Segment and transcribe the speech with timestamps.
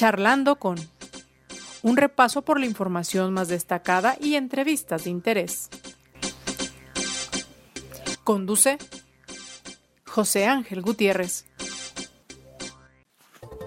[0.00, 0.76] Charlando con
[1.82, 5.68] un repaso por la información más destacada y entrevistas de interés.
[8.24, 8.78] Conduce
[10.06, 11.44] José Ángel Gutiérrez.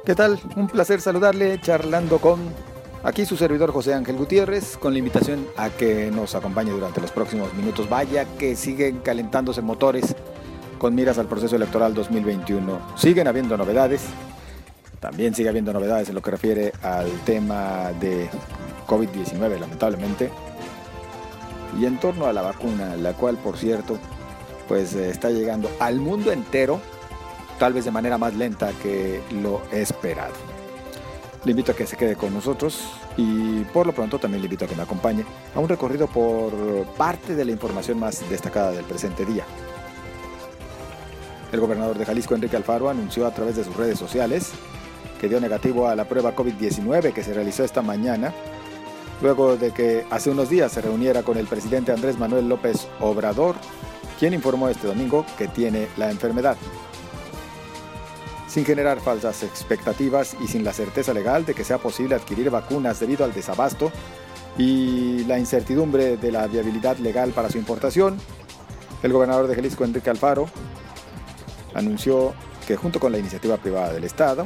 [0.08, 0.40] ¿Qué tal?
[0.56, 2.40] Un placer saludarle charlando con
[3.04, 7.12] aquí su servidor José Ángel Gutiérrez con la invitación a que nos acompañe durante los
[7.12, 7.88] próximos minutos.
[7.88, 10.16] Vaya que siguen calentándose motores
[10.80, 12.98] con miras al proceso electoral 2021.
[12.98, 14.08] Siguen habiendo novedades.
[15.04, 18.30] También sigue habiendo novedades en lo que refiere al tema de
[18.88, 20.30] COVID-19, lamentablemente.
[21.78, 23.98] Y en torno a la vacuna, la cual, por cierto,
[24.66, 26.80] pues eh, está llegando al mundo entero,
[27.60, 30.36] tal vez de manera más lenta que lo esperado.
[31.44, 32.86] Le invito a que se quede con nosotros
[33.18, 36.54] y por lo pronto también le invito a que me acompañe a un recorrido por
[36.98, 39.44] parte de la información más destacada del presente día.
[41.52, 44.54] El gobernador de Jalisco, Enrique Alfaro, anunció a través de sus redes sociales
[45.20, 48.34] que dio negativo a la prueba COVID-19 que se realizó esta mañana,
[49.22, 53.56] luego de que hace unos días se reuniera con el presidente Andrés Manuel López Obrador,
[54.20, 56.58] quien informó este domingo que tiene la enfermedad.
[58.48, 63.00] Sin generar falsas expectativas y sin la certeza legal de que sea posible adquirir vacunas
[63.00, 63.92] debido al desabasto
[64.58, 68.18] y la incertidumbre de la viabilidad legal para su importación,
[69.02, 70.48] el gobernador de Jalisco, Enrique Alfaro,
[71.74, 72.34] anunció
[72.68, 74.46] que junto con la iniciativa privada del Estado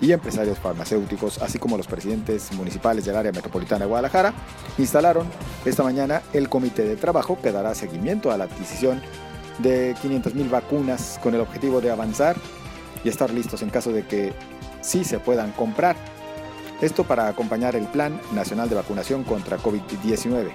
[0.00, 4.34] y empresarios farmacéuticos, así como los presidentes municipales del área metropolitana de Guadalajara,
[4.78, 5.26] instalaron
[5.64, 9.00] esta mañana el comité de trabajo que dará seguimiento a la adquisición
[9.58, 12.36] de 500.000 vacunas con el objetivo de avanzar
[13.04, 14.32] y estar listos en caso de que
[14.82, 15.96] sí se puedan comprar.
[16.80, 20.50] Esto para acompañar el Plan Nacional de Vacunación contra COVID-19.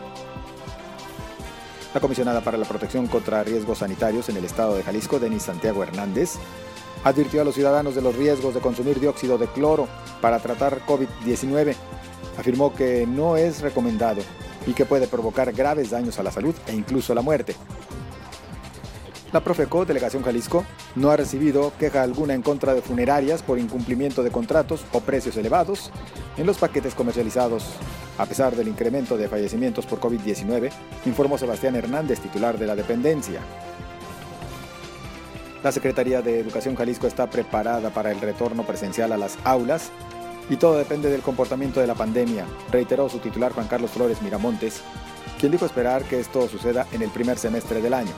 [1.94, 5.84] La comisionada para la protección contra riesgos sanitarios en el estado de Jalisco, Denis Santiago
[5.84, 6.36] Hernández,
[7.04, 9.88] advirtió a los ciudadanos de los riesgos de consumir dióxido de cloro
[10.22, 11.76] para tratar COVID-19.
[12.38, 14.22] Afirmó que no es recomendado
[14.68, 17.56] y que puede provocar graves daños a la salud e incluso la muerte.
[19.32, 20.66] La Profeco, Delegación Jalisco,
[20.96, 25.38] no ha recibido queja alguna en contra de funerarias por incumplimiento de contratos o precios
[25.38, 25.90] elevados
[26.36, 27.64] en los paquetes comercializados.
[28.18, 30.70] A pesar del incremento de fallecimientos por COVID-19,
[31.06, 33.40] informó Sebastián Hernández, titular de la dependencia.
[35.64, 39.92] La Secretaría de Educación Jalisco está preparada para el retorno presencial a las aulas
[40.50, 44.82] y todo depende del comportamiento de la pandemia, reiteró su titular Juan Carlos Flores Miramontes,
[45.40, 48.12] quien dijo esperar que esto suceda en el primer semestre del año.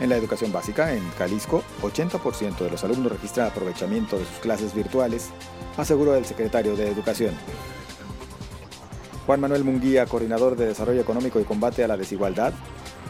[0.00, 4.74] En la educación básica, en Jalisco, 80% de los alumnos registran aprovechamiento de sus clases
[4.74, 5.28] virtuales,
[5.76, 7.34] aseguró el secretario de Educación.
[9.26, 12.54] Juan Manuel Munguía, coordinador de Desarrollo Económico y Combate a la Desigualdad,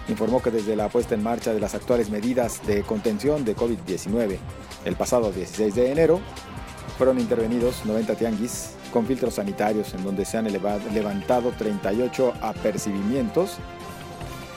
[0.09, 4.39] informó que desde la puesta en marcha de las actuales medidas de contención de COVID-19
[4.85, 6.21] el pasado 16 de enero,
[6.99, 13.57] fueron intervenidos 90 tianguis con filtros sanitarios en donde se han levantado 38 apercibimientos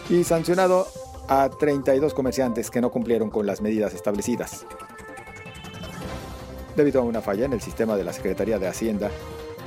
[0.09, 0.87] y sancionado
[1.27, 4.65] a 32 comerciantes que no cumplieron con las medidas establecidas.
[6.75, 9.09] Debido a una falla en el sistema de la Secretaría de Hacienda,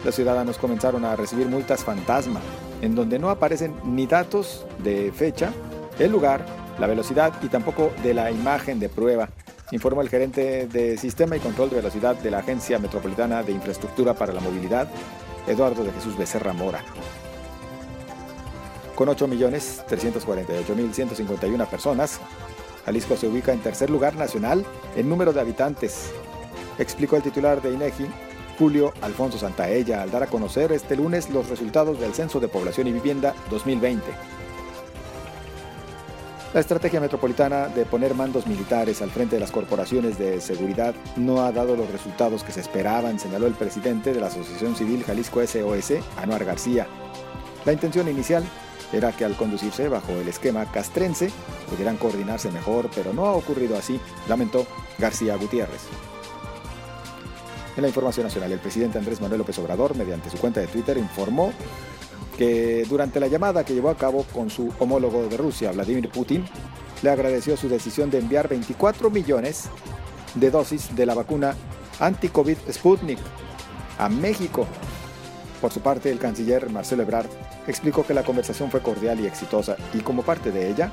[0.04, 2.40] los ciudadanos comenzaron a recibir multas fantasma,
[2.82, 5.52] en donde no aparecen ni datos de fecha,
[5.98, 6.46] el lugar,
[6.78, 9.28] la velocidad y tampoco de la imagen de prueba,
[9.72, 14.14] informó el gerente de Sistema y Control de Velocidad de la Agencia Metropolitana de Infraestructura
[14.14, 14.88] para la Movilidad,
[15.46, 16.82] Eduardo de Jesús Becerra Mora.
[18.94, 22.20] Con 8.348.151 personas,
[22.84, 24.64] Jalisco se ubica en tercer lugar nacional
[24.96, 26.10] en número de habitantes,
[26.78, 28.06] explicó el titular de INEGI,
[28.58, 32.88] Julio Alfonso Santaella, al dar a conocer este lunes los resultados del Censo de Población
[32.88, 34.04] y Vivienda 2020.
[36.58, 41.44] La estrategia metropolitana de poner mandos militares al frente de las corporaciones de seguridad no
[41.44, 45.40] ha dado los resultados que se esperaban, señaló el presidente de la Asociación Civil Jalisco
[45.40, 46.88] SOS, Anuar García.
[47.64, 48.42] La intención inicial
[48.92, 51.30] era que al conducirse bajo el esquema castrense
[51.70, 54.66] pudieran coordinarse mejor, pero no ha ocurrido así, lamentó
[54.98, 55.82] García Gutiérrez.
[57.76, 60.98] En la información nacional, el presidente Andrés Manuel López Obrador, mediante su cuenta de Twitter,
[60.98, 61.52] informó
[62.38, 66.46] que durante la llamada que llevó a cabo con su homólogo de Rusia, Vladimir Putin,
[67.02, 69.68] le agradeció su decisión de enviar 24 millones
[70.36, 71.56] de dosis de la vacuna
[71.98, 73.18] anti-COVID Sputnik
[73.98, 74.66] a México.
[75.60, 77.28] Por su parte, el canciller Marcelo Ebrard
[77.66, 80.92] explicó que la conversación fue cordial y exitosa y como parte de ella,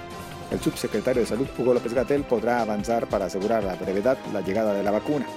[0.49, 4.73] el subsecretario de Salud Hugo López Gatel podrá avanzar para asegurar a brevedad la llegada
[4.73, 5.27] de la vacuna.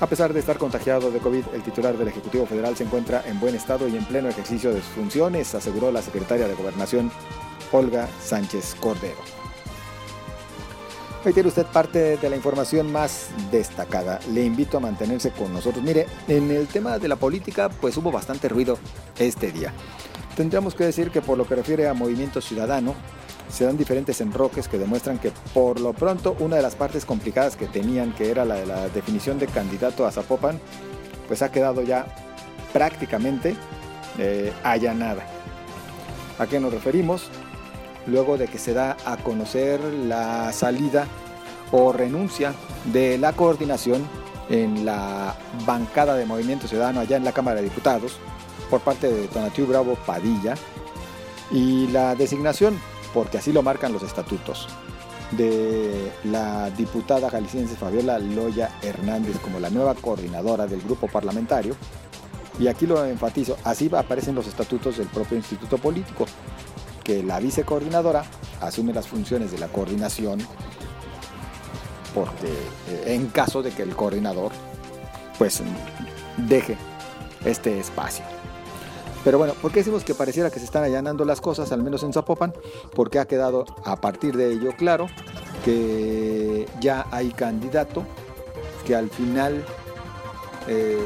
[0.00, 3.40] A pesar de estar contagiado de COVID, el titular del Ejecutivo Federal se encuentra en
[3.40, 7.10] buen estado y en pleno ejercicio de sus funciones, aseguró la secretaria de Gobernación,
[7.72, 9.18] Olga Sánchez Cordero.
[11.24, 14.20] Hoy tiene usted parte de la información más destacada.
[14.32, 15.84] Le invito a mantenerse con nosotros.
[15.84, 18.78] Mire, en el tema de la política, pues hubo bastante ruido
[19.18, 19.72] este día.
[20.36, 22.94] Tendríamos que decir que por lo que refiere a Movimiento Ciudadano,
[23.48, 27.56] se dan diferentes enroques que demuestran que por lo pronto una de las partes complicadas
[27.56, 30.60] que tenían, que era la de la definición de candidato a Zapopan,
[31.26, 32.06] pues ha quedado ya
[32.72, 33.56] prácticamente
[34.18, 35.24] eh, allanada.
[36.38, 37.28] ¿A qué nos referimos?
[38.06, 41.06] Luego de que se da a conocer la salida
[41.72, 42.54] o renuncia
[42.92, 44.02] de la coordinación
[44.48, 45.34] en la
[45.66, 48.18] bancada de Movimiento Ciudadano allá en la Cámara de Diputados
[48.70, 50.54] por parte de Tonatiu Bravo Padilla
[51.50, 52.78] y la designación
[53.14, 54.68] porque así lo marcan los estatutos,
[55.32, 61.76] de la diputada jalisciense Fabiola Loya Hernández como la nueva coordinadora del grupo parlamentario.
[62.58, 66.26] Y aquí lo enfatizo, así aparecen los estatutos del propio instituto político,
[67.04, 68.24] que la vicecoordinadora
[68.60, 70.40] asume las funciones de la coordinación
[72.14, 72.48] porque
[72.88, 74.50] eh, en caso de que el coordinador
[75.38, 75.62] pues
[76.36, 76.76] deje
[77.44, 78.24] este espacio.
[79.28, 82.02] Pero bueno, ¿por qué decimos que pareciera que se están allanando las cosas, al menos
[82.02, 82.54] en Zapopan?
[82.94, 85.06] Porque ha quedado a partir de ello claro
[85.66, 88.04] que ya hay candidato,
[88.86, 89.62] que al final
[90.66, 90.96] eh,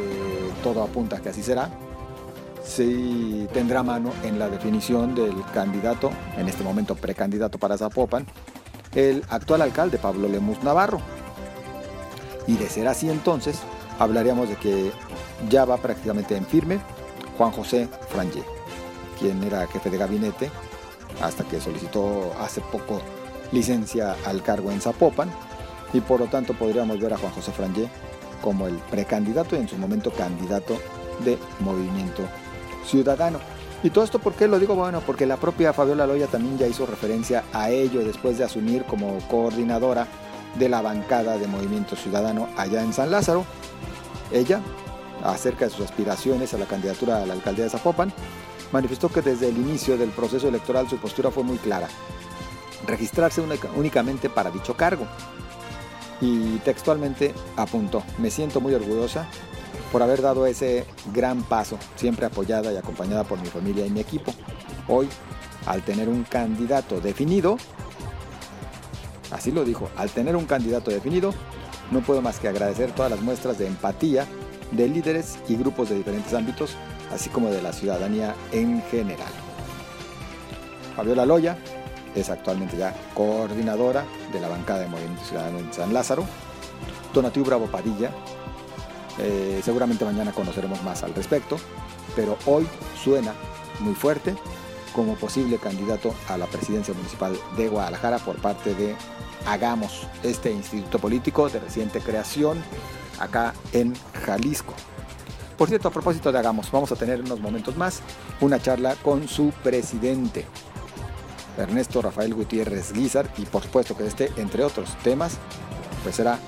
[0.62, 1.68] todo apunta que así será,
[2.62, 8.24] sí tendrá mano en la definición del candidato, en este momento precandidato para Zapopan,
[8.94, 11.00] el actual alcalde Pablo Lemus Navarro.
[12.46, 13.58] Y de ser así entonces,
[13.98, 14.92] hablaríamos de que
[15.50, 16.78] ya va prácticamente en firme
[17.36, 18.42] Juan José Frangé,
[19.18, 20.50] quien era jefe de gabinete
[21.20, 23.00] hasta que solicitó hace poco
[23.52, 25.30] licencia al cargo en Zapopan
[25.92, 27.88] y por lo tanto podríamos ver a Juan José Frangé
[28.40, 30.78] como el precandidato y en su momento candidato
[31.24, 32.22] de Movimiento
[32.86, 33.38] Ciudadano.
[33.82, 34.74] ¿Y todo esto por qué lo digo?
[34.74, 38.84] Bueno, porque la propia Fabiola Loya también ya hizo referencia a ello después de asumir
[38.84, 40.06] como coordinadora
[40.56, 43.44] de la bancada de Movimiento Ciudadano allá en San Lázaro.
[44.30, 44.60] Ella
[45.22, 48.12] acerca de sus aspiraciones a la candidatura a la alcaldía de Zapopan,
[48.72, 51.88] manifestó que desde el inicio del proceso electoral su postura fue muy clara,
[52.86, 53.42] registrarse
[53.76, 55.06] únicamente para dicho cargo.
[56.20, 59.26] Y textualmente apuntó, me siento muy orgullosa
[59.90, 64.00] por haber dado ese gran paso, siempre apoyada y acompañada por mi familia y mi
[64.00, 64.32] equipo.
[64.88, 65.08] Hoy,
[65.66, 67.56] al tener un candidato definido,
[69.32, 71.34] así lo dijo, al tener un candidato definido,
[71.90, 74.26] no puedo más que agradecer todas las muestras de empatía
[74.72, 76.76] de líderes y grupos de diferentes ámbitos,
[77.12, 79.32] así como de la ciudadanía en general.
[80.96, 81.56] Fabiola Loya
[82.14, 86.24] es actualmente ya coordinadora de la bancada de Movimiento Ciudadano en San Lázaro.
[87.14, 88.10] Donatiu Bravo Padilla,
[89.18, 91.56] eh, seguramente mañana conoceremos más al respecto,
[92.16, 92.66] pero hoy
[93.02, 93.34] suena
[93.80, 94.34] muy fuerte
[94.94, 98.94] como posible candidato a la presidencia municipal de Guadalajara por parte de
[99.46, 102.62] Hagamos, este instituto político de reciente creación
[103.22, 104.74] acá en Jalisco.
[105.56, 108.00] Por cierto, a propósito de Hagamos, vamos a tener unos momentos más
[108.40, 110.44] una charla con su presidente,
[111.56, 115.38] Ernesto Rafael Gutiérrez Guizar, y por supuesto que este, entre otros temas,
[116.02, 116.38] pues será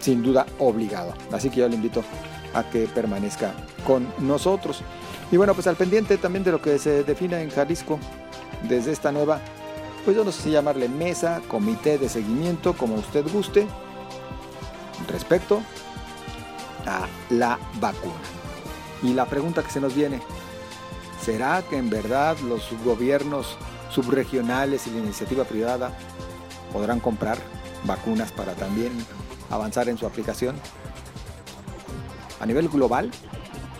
[0.00, 1.14] sin duda obligado.
[1.30, 2.02] Así que yo le invito
[2.52, 3.54] a que permanezca
[3.86, 4.82] con nosotros.
[5.30, 7.98] Y bueno, pues al pendiente también de lo que se defina en Jalisco
[8.68, 9.40] desde esta nueva,
[10.04, 13.66] pues yo no sé si llamarle mesa, comité de seguimiento, como usted guste,
[15.08, 15.62] respecto
[16.86, 18.14] a la vacuna.
[19.02, 20.20] Y la pregunta que se nos viene,
[21.20, 23.56] ¿será que en verdad los gobiernos
[23.90, 25.92] subregionales y la iniciativa privada
[26.72, 27.38] podrán comprar
[27.84, 28.92] vacunas para también
[29.50, 30.56] avanzar en su aplicación?
[32.40, 33.10] A nivel global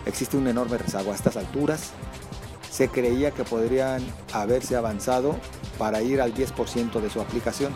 [0.05, 1.91] existe un enorme rezago a estas alturas.
[2.69, 5.35] Se creía que podrían haberse avanzado
[5.77, 7.73] para ir al 10% de su aplicación.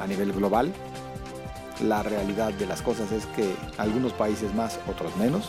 [0.00, 0.72] A nivel global,
[1.82, 5.48] la realidad de las cosas es que algunos países más, otros menos,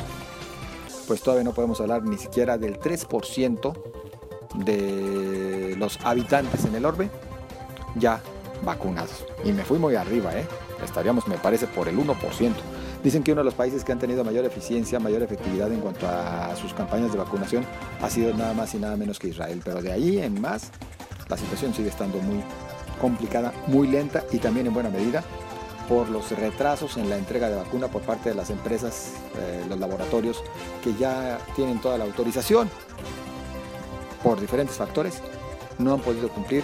[1.08, 3.74] pues todavía no podemos hablar ni siquiera del 3%
[4.66, 7.10] de los habitantes en el orbe
[7.96, 8.22] ya
[8.64, 9.26] vacunados.
[9.44, 10.46] Y me fui muy arriba, ¿eh?
[10.84, 12.16] estaríamos me parece por el 1%.
[13.04, 16.08] Dicen que uno de los países que han tenido mayor eficiencia, mayor efectividad en cuanto
[16.08, 17.66] a sus campañas de vacunación
[18.02, 19.62] ha sido nada más y nada menos que Israel.
[19.66, 20.70] Pero de ahí en más,
[21.28, 22.44] la situación sigue estando muy
[23.00, 25.24] complicada, muy lenta y también en buena medida
[25.92, 29.78] por los retrasos en la entrega de vacuna por parte de las empresas, eh, los
[29.78, 30.42] laboratorios
[30.82, 32.70] que ya tienen toda la autorización
[34.24, 35.22] por diferentes factores,
[35.80, 36.64] no han podido cumplir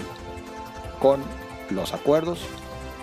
[1.01, 1.19] con
[1.71, 2.39] los acuerdos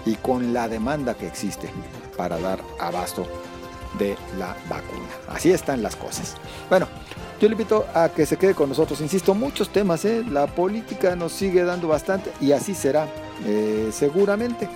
[0.06, 1.68] y con la demanda que existe
[2.16, 3.26] para dar abasto
[3.98, 5.10] de la vacuna.
[5.28, 6.36] Así están las cosas.
[6.70, 6.88] Bueno,
[7.38, 9.02] yo le invito a que se quede con nosotros.
[9.02, 10.24] Insisto, muchos temas, ¿eh?
[10.26, 13.08] la política nos sigue dando bastante y así será
[13.44, 14.70] eh, seguramente.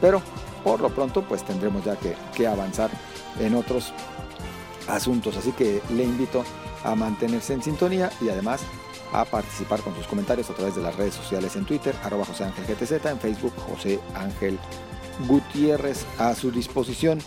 [0.00, 0.20] Pero
[0.62, 2.90] por lo pronto pues tendremos ya que, avanzar
[3.38, 3.92] en otros
[4.88, 5.36] asuntos.
[5.36, 6.44] Así que le invito
[6.82, 8.62] a mantenerse en sintonía y además
[9.12, 12.44] a participar con sus comentarios a través de las redes sociales en Twitter, arroba José
[12.44, 14.58] Ángel GTZ, en Facebook José Ángel
[15.28, 17.20] Gutiérrez a su disposición.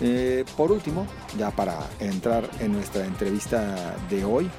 [0.00, 1.06] Eh, por último,
[1.38, 4.50] ya para entrar en nuestra entrevista de hoy,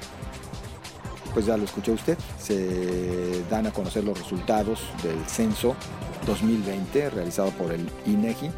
[1.32, 5.76] pues ya lo escuchó usted, se dan a conocer los resultados del censo
[6.28, 8.50] 2020 realizado por el INEGI.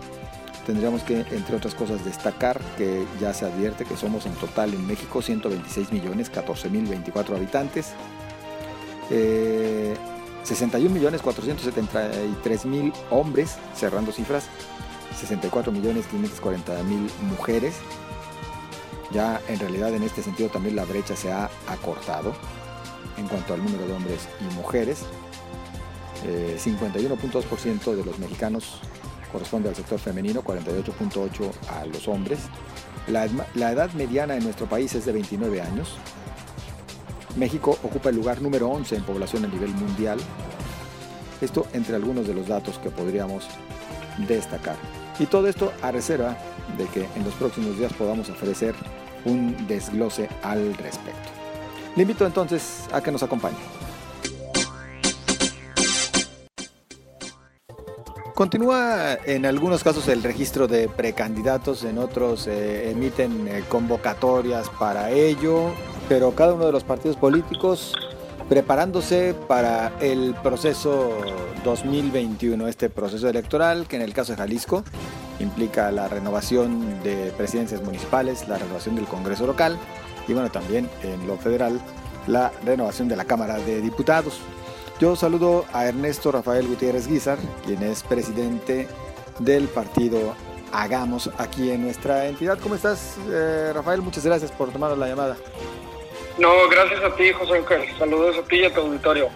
[0.67, 4.87] Tendríamos que, entre otras cosas, destacar que ya se advierte que somos en total en
[4.87, 7.93] México 126 millones 14 mil 24 habitantes,
[9.09, 14.45] 61 eh, millones 473 mil hombres, cerrando cifras,
[15.19, 17.77] 64 millones 540 mil mujeres.
[19.13, 22.33] Ya en realidad en este sentido también la brecha se ha acortado
[23.17, 25.05] en cuanto al número de hombres y mujeres.
[26.25, 28.81] 51.2% eh, de los mexicanos
[29.31, 32.41] corresponde al sector femenino, 48.8% a los hombres.
[33.07, 35.97] La, la, edad mediana en nuestro país es de 29 años.
[37.37, 40.19] México ocupa el lugar número 11 en población a nivel mundial.
[41.41, 43.47] Esto entre algunos de los datos que podríamos
[44.29, 44.77] destacar.
[45.19, 46.37] Y todo esto a reserva
[46.77, 48.75] de que en los próximos días podamos ofrecer
[49.25, 51.31] un desglose al respecto.
[51.97, 53.59] Le invito entonces a que nos acompañe.
[58.41, 65.11] Continúa en algunos casos el registro de precandidatos, en otros eh, emiten eh, convocatorias para
[65.11, 65.75] ello,
[66.09, 67.93] pero cada uno de los partidos políticos
[68.49, 71.19] preparándose para el proceso
[71.65, 74.85] 2021, este proceso electoral que en el caso de Jalisco
[75.39, 79.79] implica la renovación de presidencias municipales, la renovación del Congreso local
[80.27, 81.79] y bueno, también en lo federal
[82.27, 84.41] la renovación de la Cámara de Diputados.
[85.01, 88.87] Yo saludo a Ernesto Rafael Gutiérrez Guizar, quien es presidente
[89.39, 90.37] del partido
[90.73, 92.59] Hagamos aquí en nuestra entidad.
[92.59, 94.03] ¿Cómo estás, eh, Rafael?
[94.03, 95.39] Muchas gracias por tomar la llamada.
[96.37, 97.99] No, gracias a ti, José Ángel.
[97.99, 99.31] Saludos a ti y a tu auditorio.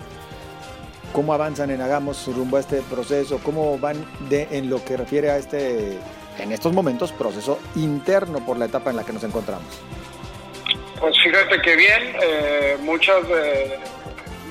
[1.15, 3.41] ¿Cómo avanzan en Hagamos rumbo a este proceso?
[3.43, 5.99] ¿Cómo van de, en lo que refiere a este,
[6.39, 9.81] en estos momentos, proceso interno por la etapa en la que nos encontramos?
[11.01, 13.79] Pues fíjate que bien, eh, muchas de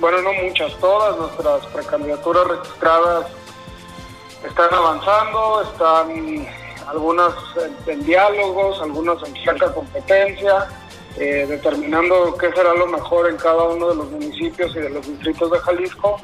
[0.04, 3.26] bueno, no muchas, todas nuestras precandidaturas registradas
[4.46, 6.46] están avanzando, están
[6.90, 7.34] algunas
[7.88, 10.68] en, diálogos, algunas en cerca competencia,
[11.16, 15.08] eh, determinando qué será lo mejor en cada uno de los municipios y de los
[15.08, 16.20] distritos de Jalisco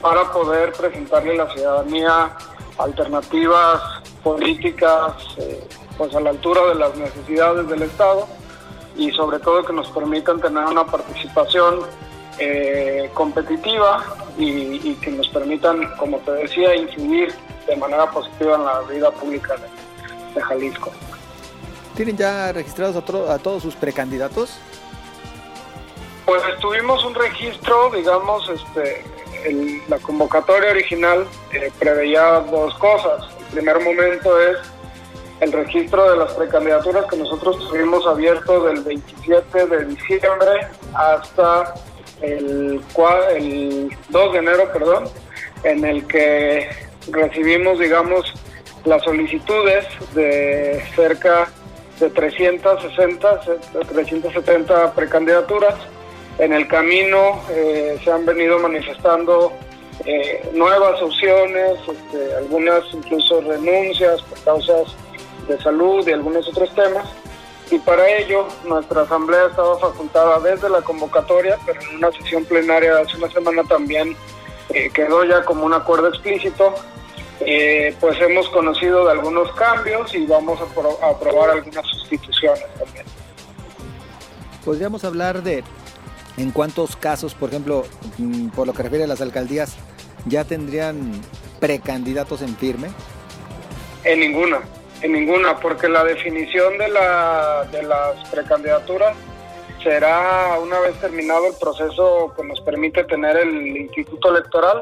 [0.00, 2.30] para poder presentarle a la ciudadanía
[2.78, 3.82] alternativas
[4.22, 5.66] políticas eh,
[5.98, 8.28] pues a la altura de las necesidades del Estado
[8.96, 12.05] y sobre todo que nos permitan tener una participación
[12.38, 14.04] eh, competitiva
[14.38, 17.34] y, que nos permitan, como te decía, incidir
[17.66, 19.54] de manera positiva en la vida pública
[20.34, 20.92] de, Jalisco.
[21.94, 24.58] ¿Tienen ya registrados a, todos sus precandidatos?
[26.26, 29.02] Pues tuvimos un registro, digamos, este,
[29.88, 33.28] la convocatoria original eh, preveía dos cosas.
[33.38, 34.58] El primer momento es
[35.40, 41.74] el registro de las precandidaturas que nosotros tuvimos abierto del 27 de diciembre hasta
[42.20, 42.80] el,
[43.36, 45.04] el 2 de enero, perdón,
[45.64, 46.68] en el que
[47.10, 48.32] recibimos, digamos,
[48.84, 51.48] las solicitudes de cerca
[52.00, 53.40] de 360,
[53.88, 55.74] 370 precandidaturas.
[56.38, 59.52] En el camino eh, se han venido manifestando
[60.04, 64.94] eh, nuevas opciones, este, algunas incluso renuncias por causas
[65.48, 67.06] de salud y algunos otros temas
[67.70, 72.98] y para ello nuestra asamblea estaba facultada desde la convocatoria, pero en una sesión plenaria
[72.98, 74.16] hace una semana también
[74.70, 76.74] eh, quedó ya como un acuerdo explícito.
[77.40, 83.04] Eh, pues hemos conocido de algunos cambios y vamos a, aprobar algunas sustituciones también.
[84.64, 85.62] Podríamos hablar de
[86.38, 87.84] en cuántos casos, por ejemplo,
[88.18, 89.76] mm, por lo que refiere a las alcaldías,
[90.24, 91.12] ya tendrían
[91.60, 92.88] precandidatos en firme.
[94.04, 94.60] En ninguna.
[95.02, 99.16] En ninguna, porque la definición de, la, de las precandidaturas
[99.82, 104.80] será una vez terminado el proceso que nos permite tener el Instituto Electoral,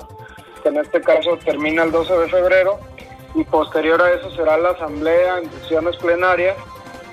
[0.63, 2.79] que en este caso termina el 12 de febrero,
[3.35, 6.57] y posterior a eso será la Asamblea en sesiones plenarias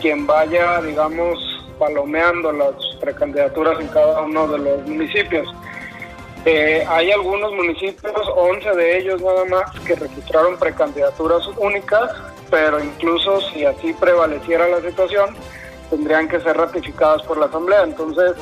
[0.01, 1.39] quien vaya, digamos,
[1.77, 5.48] palomeando las precandidaturas en cada uno de los municipios.
[6.46, 12.12] Eh, hay algunos municipios, 11 de ellos nada más, que registraron precandidaturas únicas
[12.51, 15.36] pero incluso si así prevaleciera la situación,
[15.89, 17.84] tendrían que ser ratificadas por la Asamblea.
[17.84, 18.34] Entonces,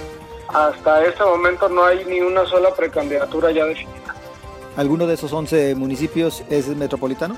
[0.49, 4.15] hasta este momento no hay ni una sola precandidatura ya definida.
[4.75, 7.37] ¿Alguno de esos 11 municipios es metropolitano?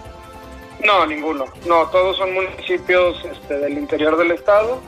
[0.85, 1.45] No, ninguno.
[1.67, 4.79] No, todos son municipios este, del interior del estado,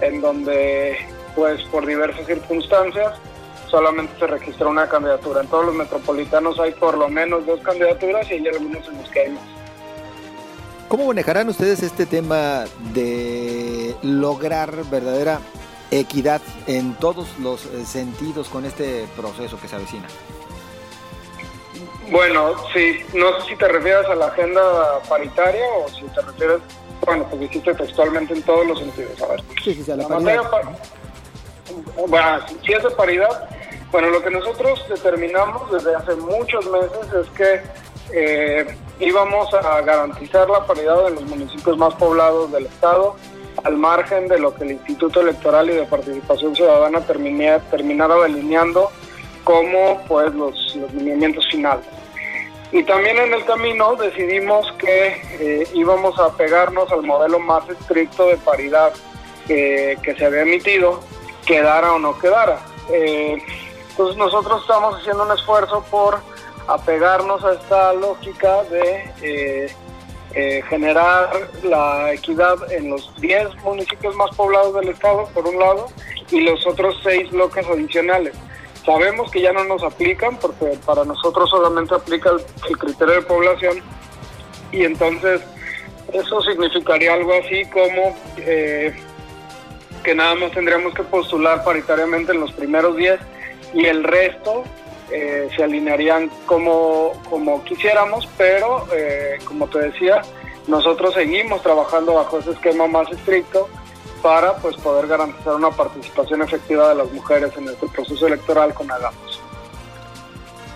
[0.00, 0.96] en donde,
[1.36, 3.14] pues, por diversas circunstancias,
[3.68, 5.42] solamente se registra una candidatura.
[5.42, 9.10] En todos los metropolitanos hay por lo menos dos candidaturas y hay algunos en los
[9.10, 9.57] que hay más.
[10.88, 12.64] ¿Cómo manejarán ustedes este tema
[12.94, 15.38] de lograr verdadera
[15.90, 20.06] equidad en todos los eh, sentidos con este proceso que se avecina?
[22.10, 26.60] Bueno, sí, no sé si te refieres a la agenda paritaria o si te refieres,
[27.04, 29.20] bueno, pues dijiste textualmente en todos los sentidos.
[29.20, 29.42] A ver.
[29.62, 30.42] Sí, sí, a la, paridad.
[32.08, 33.50] bueno, si es de paridad,
[33.92, 37.62] bueno, lo que nosotros determinamos desde hace muchos meses es que
[38.10, 43.16] eh, íbamos a garantizar la paridad en los municipios más poblados del Estado,
[43.64, 48.90] al margen de lo que el Instituto Electoral y de Participación Ciudadana terminara delineando
[49.44, 51.84] como pues los, los lineamientos finales.
[52.70, 58.26] Y también en el camino decidimos que eh, íbamos a pegarnos al modelo más estricto
[58.26, 58.92] de paridad
[59.46, 61.00] que se había emitido,
[61.46, 62.60] quedara o no quedara.
[62.92, 63.42] Eh,
[63.90, 66.20] entonces nosotros estamos haciendo un esfuerzo por
[66.68, 69.72] apegarnos a esta lógica de
[70.34, 71.30] eh, generar
[71.62, 75.88] la equidad en los 10 municipios más poblados del estado, por un lado,
[76.30, 78.34] y los otros 6 bloques adicionales.
[78.84, 83.78] Sabemos que ya no nos aplican porque para nosotros solamente aplica el, criterio de población
[84.70, 85.40] y entonces
[86.12, 88.94] eso significaría algo así como eh,
[90.04, 93.18] que nada más tendríamos que postular paritariamente en los primeros 10
[93.74, 94.64] y el resto
[95.10, 100.22] eh, se alinearían como, como quisiéramos, pero eh, como te decía,
[100.66, 103.68] nosotros seguimos trabajando bajo ese esquema más estricto
[104.22, 108.90] para pues poder garantizar una participación efectiva de las mujeres en este proceso electoral con
[108.90, 109.40] Hagamos.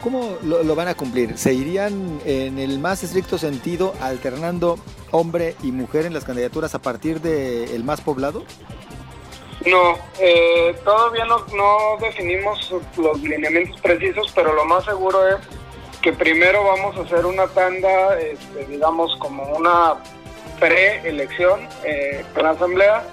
[0.03, 1.39] ¿Cómo lo, van a cumplir?
[1.39, 4.77] ¿Se irían en el más estricto sentido alternando
[5.12, 8.43] hombre y mujer en las candidaturas a partir del más poblado?
[9.67, 15.36] No, eh, todavía no, no definimos los lineamientos precisos, pero lo más seguro es
[16.00, 19.95] que primero vamos a hacer una tanda, este, digamos, como una
[20.58, 23.04] preelección eh, con la asamblea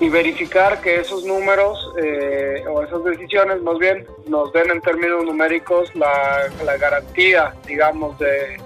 [0.00, 5.24] y verificar que esos números eh, o esas decisiones más bien nos den en términos
[5.24, 8.56] numéricos la, garantía, digamos, de,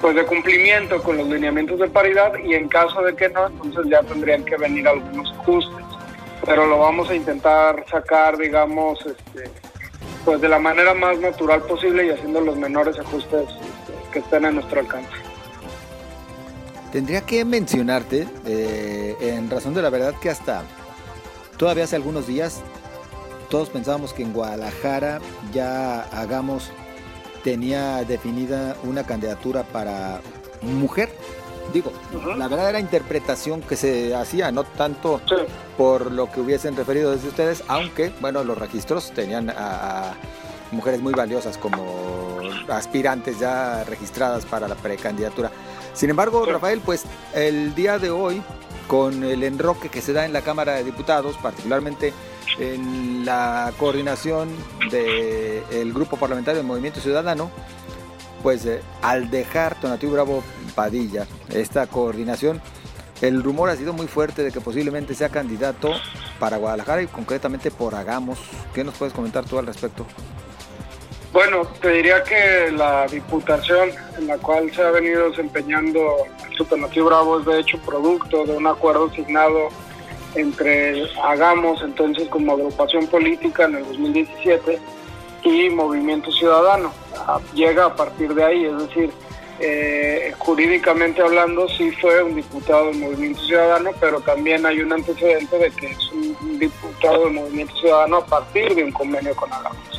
[0.00, 3.86] pues de cumplimiento con los lineamientos de paridad y en caso de que no, entonces
[3.88, 5.84] ya tendrían que venir algunos ajustes.
[6.44, 9.50] Pero lo vamos a intentar sacar, digamos, este,
[10.24, 14.44] pues de la manera más natural posible y haciendo los menores ajustes este, que estén
[14.44, 15.10] a nuestro alcance.
[16.92, 20.62] Tendría que mencionarte, eh, en razón de la verdad, que hasta
[21.58, 22.62] todavía hace algunos días
[23.50, 25.20] todos pensábamos que en Guadalajara
[25.52, 26.70] ya hagamos,
[27.42, 30.20] tenía definida una candidatura para
[30.62, 31.10] mujer.
[31.72, 31.92] Digo,
[32.36, 35.20] la verdadera interpretación que se hacía, no tanto
[35.76, 40.14] por lo que hubiesen referido desde ustedes, aunque, bueno, los registros tenían a
[40.70, 45.50] mujeres muy valiosas como aspirantes ya registradas para la precandidatura.
[45.92, 48.42] Sin embargo, Rafael, pues el día de hoy,
[48.88, 52.12] con el enroque que se da en la Cámara de Diputados, particularmente
[52.58, 54.48] en la coordinación
[54.90, 57.50] del Grupo Parlamentario del Movimiento Ciudadano,
[58.42, 60.42] pues eh, al dejar Tonatiuh Bravo
[60.74, 62.60] Padilla esta coordinación,
[63.20, 65.92] el rumor ha sido muy fuerte de que posiblemente sea candidato
[66.38, 68.38] para Guadalajara y concretamente por Hagamos.
[68.72, 70.06] ¿Qué nos puedes comentar tú al respecto?
[71.38, 76.26] Bueno, te diría que la diputación en la cual se ha venido desempeñando
[76.58, 79.68] el Bravo es de hecho producto de un acuerdo asignado
[80.34, 84.80] entre Hagamos, entonces como agrupación política en el 2017,
[85.44, 86.92] y Movimiento Ciudadano.
[87.14, 89.12] Ah, llega a partir de ahí, es decir,
[89.60, 95.56] eh, jurídicamente hablando sí fue un diputado del Movimiento Ciudadano, pero también hay un antecedente
[95.56, 99.98] de que es un diputado del Movimiento Ciudadano a partir de un convenio con Hagamos.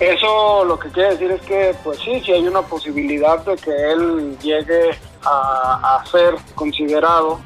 [0.00, 3.70] Eso lo que quiere decir es que, pues sí, sí hay una posibilidad de que
[3.70, 4.90] él llegue
[5.24, 7.40] a, ser considerado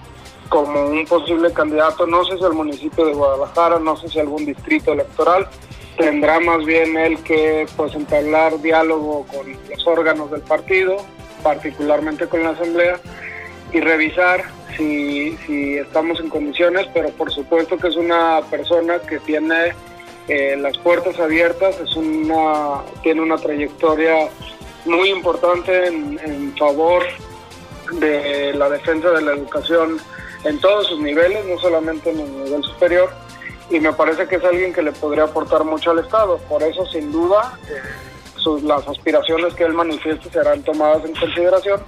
[0.50, 4.44] como un posible candidato, no sé si al municipio de Guadalajara, no sé si algún
[4.44, 5.48] distrito electoral,
[5.96, 10.98] tendrá más bien él que pues entablar diálogo con los órganos del partido,
[11.42, 13.00] particularmente con la asamblea,
[13.72, 14.44] y revisar
[14.76, 19.72] si, si estamos en condiciones, pero por supuesto que es una persona que tiene
[20.32, 24.30] eh, las puertas abiertas, es una, tiene una trayectoria
[24.86, 27.02] muy importante en, favor
[27.92, 29.98] de la defensa de la educación
[30.44, 33.10] en todos sus niveles, no solamente en el nivel superior,
[33.68, 36.38] y me parece que es alguien que le podría aportar mucho al Estado.
[36.48, 41.82] Por eso, sin duda, eh, las aspiraciones que él manifieste serán tomadas en consideración,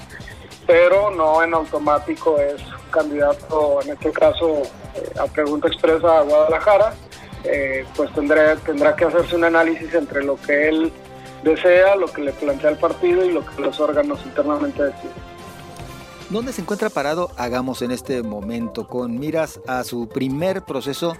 [0.67, 4.63] pero no en automático es candidato, en este caso,
[4.97, 6.95] eh, a pregunta expresa a Guadalajara.
[7.45, 10.93] Eh, pues tendrá, tendrá que hacerse un análisis entre lo que él
[11.43, 15.35] desea, lo que le plantea el partido y lo que los órganos internamente deciden.
[16.31, 21.17] ¿Dónde se encuentra parado Hagamos en este momento con miras a su primer proceso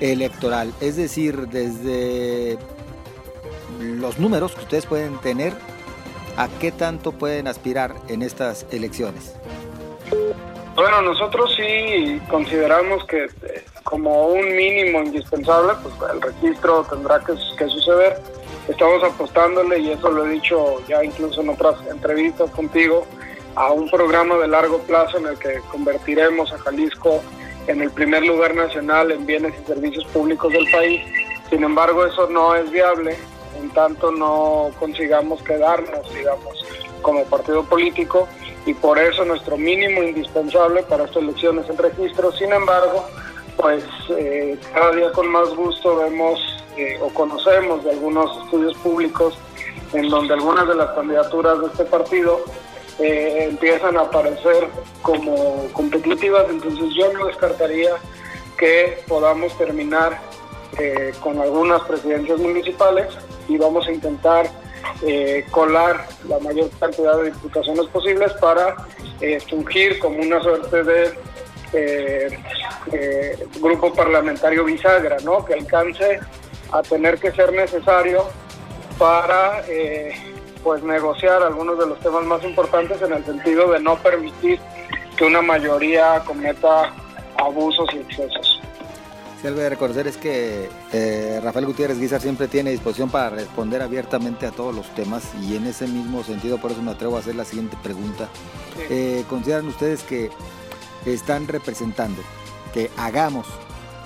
[0.00, 0.74] electoral?
[0.80, 2.58] Es decir, desde
[3.78, 5.54] los números que ustedes pueden tener,
[6.36, 9.34] ¿a qué tanto pueden aspirar en estas elecciones?
[10.74, 17.34] Bueno, nosotros sí consideramos que eh, como un mínimo indispensable, pues el registro tendrá que,
[17.68, 18.20] suceder.
[18.68, 23.06] Estamos apostándole, y eso lo he dicho ya incluso en otras entrevistas contigo,
[23.56, 27.22] a un programa de largo plazo en el que convertiremos a Jalisco
[27.66, 31.02] en el primer lugar nacional en bienes y servicios públicos del país.
[31.50, 33.16] Sin embargo, eso no es viable
[33.60, 36.64] en tanto no consigamos quedarnos, digamos,
[37.02, 38.28] como partido político
[38.66, 42.32] y por eso nuestro mínimo indispensable para estas elecciones es el registro.
[42.32, 43.06] Sin embargo,
[43.60, 46.40] pues eh, cada día con más gusto vemos
[46.76, 49.36] eh, o conocemos de algunos estudios públicos
[49.92, 52.40] en donde algunas de las candidaturas de este partido
[52.98, 54.68] eh, empiezan a aparecer
[55.02, 57.92] como competitivas, entonces yo no descartaría
[58.58, 60.20] que podamos terminar
[60.78, 63.06] eh, con algunas presidencias municipales
[63.48, 64.50] y vamos a intentar
[65.02, 68.76] eh, colar la mayor cantidad de diputaciones posibles para
[69.48, 71.18] fungir como una suerte de
[73.60, 75.44] grupo parlamentario bisagra, ¿no?
[75.44, 76.20] que alcance
[76.72, 78.24] a tener que ser necesario
[78.98, 79.64] para
[80.62, 84.60] pues negociar algunos de los temas más importantes en el sentido de no permitir
[85.16, 86.92] que una mayoría cometa
[87.38, 88.60] abusos y excesos.
[89.40, 93.80] Si algo de reconocer es que eh, Rafael Gutiérrez Guizar siempre tiene disposición para responder
[93.80, 97.20] abiertamente a todos los temas y en ese mismo sentido por eso me atrevo a
[97.20, 98.28] hacer la siguiente pregunta.
[98.90, 100.30] Eh, ¿Consideran ustedes que
[101.06, 102.22] están representando,
[102.72, 103.46] que hagamos,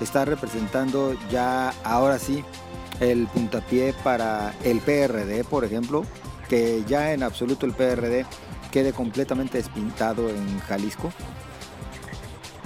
[0.00, 2.44] está representando ya ahora sí
[3.00, 6.04] el puntapié para el PRD, por ejemplo?
[6.48, 8.26] que ya en absoluto el PRD
[8.70, 11.12] quede completamente despintado en Jalisco?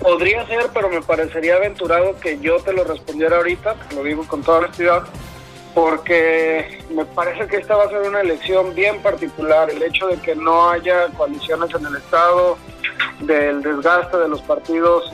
[0.00, 4.42] Podría ser, pero me parecería aventurado que yo te lo respondiera ahorita, lo digo con
[4.42, 5.04] toda honestidad,
[5.74, 9.70] porque me parece que esta va a ser una elección bien particular.
[9.70, 12.58] El hecho de que no haya coaliciones en el Estado,
[13.20, 15.12] del desgaste de los partidos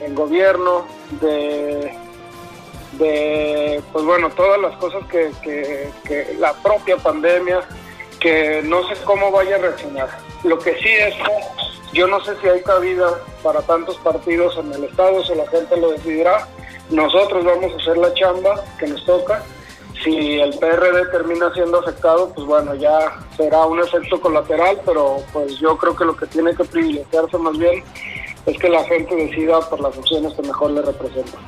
[0.00, 0.86] en gobierno,
[1.20, 1.92] de,
[3.92, 7.60] pues bueno, todas las cosas que, que la propia pandemia
[8.20, 10.08] que no sé cómo vaya a reaccionar.
[10.42, 13.10] Lo que sí es que yo no sé si hay cabida
[13.42, 16.46] para tantos partidos en el Estado, si la gente lo decidirá.
[16.90, 19.42] Nosotros vamos a hacer la chamba que nos toca.
[20.06, 25.58] Si el PRD termina siendo afectado, pues bueno, ya será un efecto colateral, pero pues
[25.58, 27.82] yo creo que lo que tiene que privilegiarse más bien
[28.46, 31.40] es que la gente decida por las opciones que mejor le representan.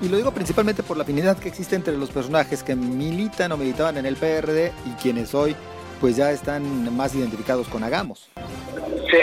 [0.00, 3.58] Y lo digo principalmente por la afinidad que existe entre los personajes que militan o
[3.58, 5.54] militaban en el PRD y quienes hoy
[6.00, 8.30] pues ya están más identificados con Hagamos.
[9.10, 9.18] Sí,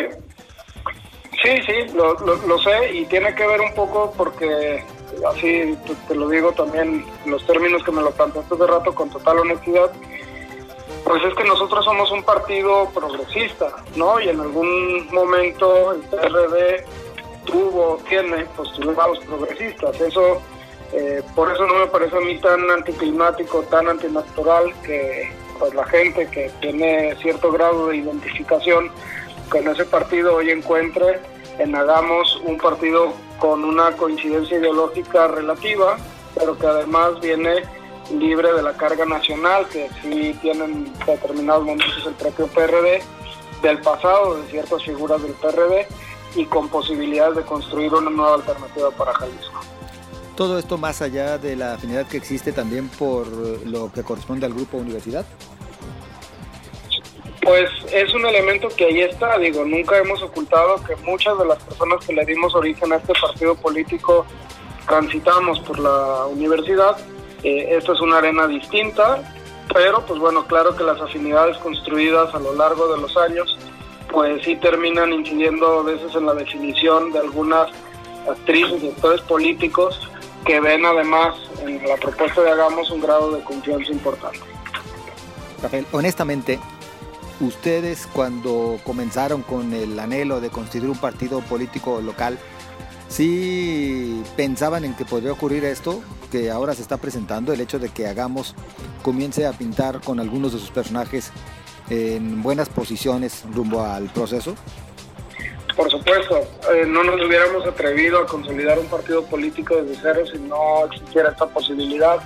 [1.42, 4.84] sí, sí, lo, lo, sé y tiene que ver un poco porque
[5.24, 5.78] así
[6.08, 9.92] te, lo digo también los términos que me lo planteaste de rato con total honestidad,
[11.04, 14.20] pues es que nosotros somos un partido progresista, ¿no?
[14.20, 16.86] Y en algún momento el PRD
[17.46, 20.00] tuvo, tiene postulados progresistas.
[20.02, 20.42] Eso,
[20.92, 25.86] eh, por eso no me parece a mí tan anticlimático, tan antinatural que pues la
[25.86, 28.92] gente que tiene cierto grado de identificación
[29.50, 31.20] con ese partido hoy encuentre
[31.58, 35.98] en Hagamos un partido con una coincidencia ideológica relativa,
[36.36, 37.64] pero que además viene
[38.12, 43.02] libre de la carga nacional que sí tienen determinados momentos el propio PRD,
[43.62, 45.88] del pasado de ciertas figuras del PRD
[46.36, 49.60] y con posibilidades de construir una nueva alternativa para Jalisco.
[50.36, 54.54] Todo esto más allá de la afinidad que existe también por lo que corresponde al
[54.54, 55.26] grupo universidad.
[57.48, 61.64] Pues es un elemento que ahí está, digo, nunca hemos ocultado que muchas de las
[61.64, 64.26] personas que le dimos origen a este partido político
[64.86, 66.98] transitamos por la universidad.
[67.44, 69.34] Eh, esto es una arena distinta,
[69.74, 73.58] pero pues bueno, claro que las afinidades construidas a lo largo de los años,
[74.12, 77.70] pues sí terminan incidiendo a veces en la definición de algunas
[78.30, 79.98] actrices y actores políticos
[80.46, 81.34] que ven además
[81.66, 84.42] en la propuesta de Hagamos un grado de confianza importante.
[85.62, 86.60] Rafael, honestamente,
[87.40, 92.38] ustedes cuando comenzaron con el anhelo de constituir un partido político local,
[93.10, 96.02] ¿sí pensaban en que podría ocurrir esto?
[96.28, 98.56] que ahora se está presentando, el hecho de que Hagamos
[99.02, 101.32] comience a pintar con algunos de sus personajes
[101.90, 104.56] en buenas posiciones rumbo al proceso?
[105.76, 106.40] Por supuesto,
[106.74, 111.30] eh, no nos hubiéramos atrevido a consolidar un partido político desde cero si no existiera
[111.30, 112.18] esta posibilidad.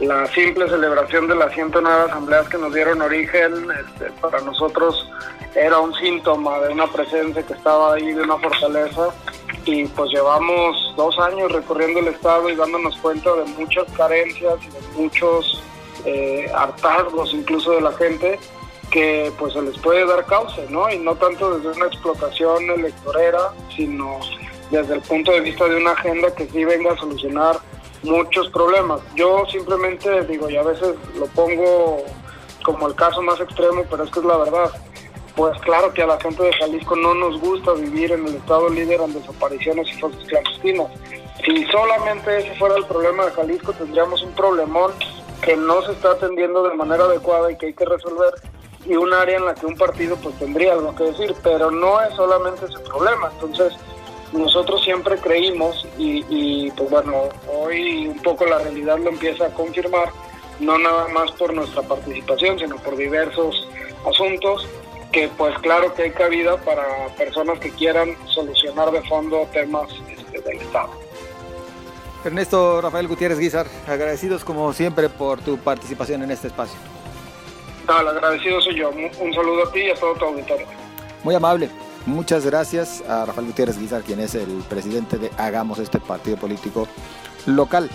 [0.00, 5.10] La simple celebración de las 109 asambleas que nos dieron origen este, para nosotros
[5.56, 9.08] era un síntoma de una presencia que estaba ahí, de una fortaleza
[9.64, 14.68] y pues llevamos dos años recorriendo el estado y dándonos cuenta de muchas carencias y
[14.68, 15.62] de muchos
[16.04, 18.38] eh, hartazgos incluso de la gente
[18.90, 20.90] que pues se les puede dar causa, ¿no?
[20.90, 24.20] Y no tanto desde una explotación electorera, sino
[24.70, 27.58] desde el punto de vista de una agenda que sí venga a solucionar
[28.02, 29.00] muchos problemas.
[29.14, 32.04] Yo simplemente digo, y a veces lo pongo
[32.62, 34.70] como el caso más extremo, pero es que es la verdad.
[35.36, 38.68] Pues claro que a la gente de Jalisco no nos gusta vivir en el estado
[38.68, 40.88] líder en desapariciones y fosas clandestinas.
[41.44, 44.92] Si solamente ese fuera el problema de Jalisco, tendríamos un problemón
[45.42, 48.34] que no se está atendiendo de manera adecuada y que hay que resolver
[48.84, 52.00] y un área en la que un partido pues tendría algo que decir, pero no
[52.00, 53.30] es solamente ese problema.
[53.34, 53.74] Entonces,
[54.32, 59.50] nosotros siempre creímos y, y pues bueno, hoy un poco la realidad lo empieza a
[59.50, 60.10] confirmar,
[60.60, 63.68] no nada más por nuestra participación, sino por diversos
[64.06, 64.66] asuntos
[65.12, 66.84] que pues claro que hay cabida para
[67.16, 70.90] personas que quieran solucionar de fondo temas este, del Estado.
[72.24, 76.78] Ernesto Rafael Gutiérrez Guizar, agradecidos como siempre por tu participación en este espacio.
[77.88, 78.90] El agradecido soy yo.
[78.90, 80.66] Un saludo a ti y a todo tu auditorio.
[81.24, 81.70] Muy amable.
[82.08, 86.88] Muchas gracias a Rafael Gutiérrez Guizar, quien es el presidente de Hagamos este partido político
[87.44, 87.90] local.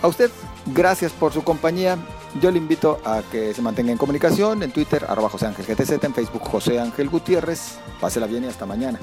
[0.00, 0.30] A usted,
[0.64, 1.98] gracias por su compañía.
[2.40, 6.02] Yo le invito a que se mantenga en comunicación en Twitter, arroba José Ángel GTZ,
[6.04, 7.78] en Facebook José Ángel Gutiérrez.
[8.00, 8.98] Pásela bien y hasta mañana.